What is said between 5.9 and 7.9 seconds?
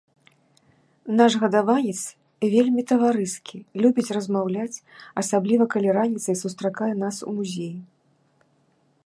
раніцай сустракае нас у музеі.